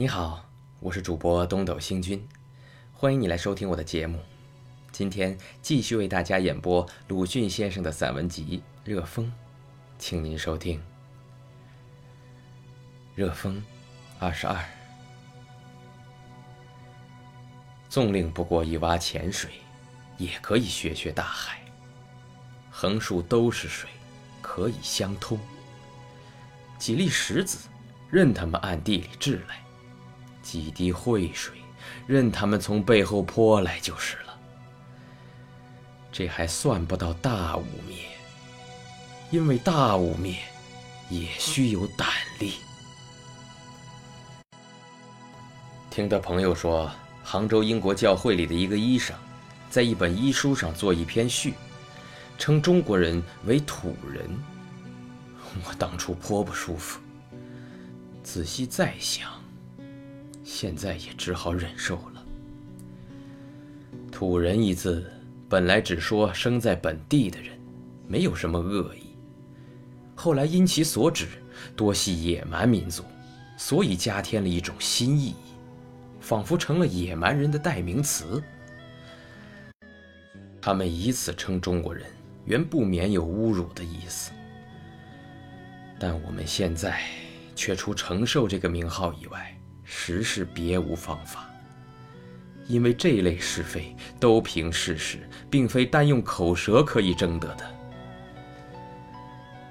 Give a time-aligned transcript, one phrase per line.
[0.00, 0.44] 你好，
[0.78, 2.24] 我是主播东斗星君，
[2.92, 4.20] 欢迎你来收听我的节目。
[4.92, 9.26] 今天继续为大家演播鲁迅先生的散文集《热风》，
[9.98, 10.78] 请您收听
[13.16, 13.56] 《热风》
[14.20, 14.64] 二十二。
[17.88, 19.50] 纵令不过一洼浅水，
[20.16, 21.58] 也可以学学大海。
[22.70, 23.90] 横竖都是水，
[24.40, 25.36] 可以相通。
[26.78, 27.66] 几粒石子，
[28.08, 29.60] 任他们暗地里掷来。
[30.50, 31.58] 几滴秽水，
[32.06, 34.38] 任他们从背后泼来就是了。
[36.10, 37.98] 这还算不到大雾灭，
[39.30, 40.38] 因为大雾灭
[41.10, 42.08] 也需有胆
[42.38, 42.54] 力。
[45.90, 46.90] 听得朋友说，
[47.22, 49.14] 杭州英国教会里的一个医生，
[49.68, 51.52] 在一本医书上做一篇序，
[52.38, 54.26] 称中国人为土人。
[55.66, 56.98] 我当初颇不舒服，
[58.24, 59.37] 仔细再想。
[60.50, 62.24] 现在也只好忍受了。
[64.10, 65.04] 土人一字
[65.46, 67.50] 本来只说生在本地的人，
[68.08, 69.14] 没有什么恶意。
[70.14, 71.26] 后来因其所指
[71.76, 73.04] 多系野蛮民族，
[73.58, 75.34] 所以加添了一种新意义，
[76.18, 78.42] 仿佛成了野蛮人的代名词。
[80.62, 82.06] 他们以此称中国人，
[82.46, 84.32] 原不免有侮辱的意思。
[85.98, 87.02] 但我们现在
[87.54, 89.54] 却除承受这个名号以外，
[89.90, 91.48] 实是别无方法，
[92.66, 97.64] 因为这类是非都凭事实，并非单用口舌可以争得的。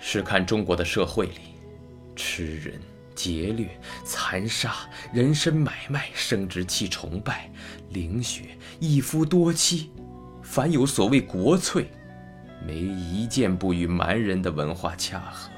[0.00, 1.54] 试看中国的社会里，
[2.16, 2.80] 吃人、
[3.14, 3.68] 劫掠、
[4.02, 4.74] 残杀、
[5.12, 7.50] 人身买卖、生殖器崇拜、
[7.90, 9.90] 凌血、一夫多妻，
[10.42, 11.90] 凡有所谓国粹，
[12.66, 15.50] 没一件不与蛮人的文化恰合。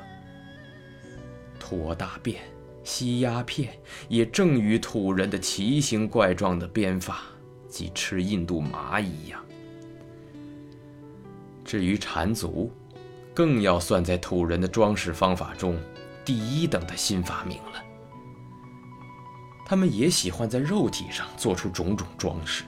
[1.60, 2.42] 拖大便。
[2.82, 3.72] 吸鸦片
[4.08, 7.22] 也正与土人的奇形怪状的编法
[7.68, 9.40] 及吃印度麻一样。
[11.64, 12.72] 至于缠足，
[13.34, 15.78] 更要算在土人的装饰方法中
[16.24, 17.84] 第一等的新发明了。
[19.64, 22.64] 他们也喜欢在肉体上做出种种装饰，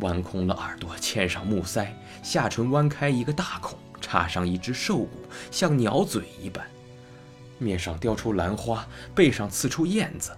[0.00, 5.08] 弯空了耳朵，嵌上木塞，下唇弯开一个大孔，插上一只兽骨，
[5.50, 6.62] 像鸟嘴一般。
[7.60, 8.84] 面上雕出兰花，
[9.14, 10.36] 背上刺出燕子，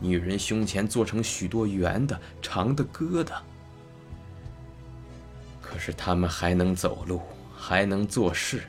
[0.00, 3.34] 女人胸前做成许多圆的、长的疙瘩。
[5.60, 7.22] 可是他们还能走路，
[7.56, 8.62] 还能做事。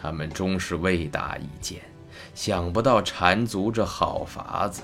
[0.00, 1.82] 他们终是未达一见，
[2.34, 4.82] 想不到缠足这好法子。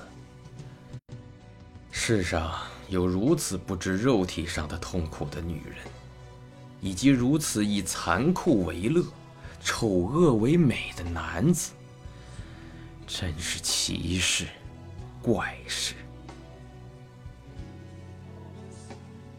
[1.89, 2.53] 世上
[2.87, 5.77] 有如此不知肉体上的痛苦的女人，
[6.79, 9.03] 以及如此以残酷为乐。
[9.61, 11.71] 丑恶为美的男子，
[13.05, 14.47] 真是奇事
[15.21, 15.93] 怪事。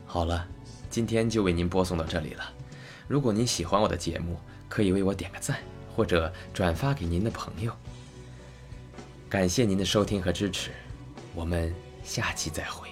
[0.06, 0.46] 好了，
[0.90, 2.52] 今天就为您播送到这里了。
[3.06, 5.58] 如果您喜欢我的节目，可以为我点个赞，
[5.94, 7.72] 或者转发给您的朋友。
[9.28, 10.70] 感谢您的收听和支持，
[11.34, 12.88] 我们下期再会。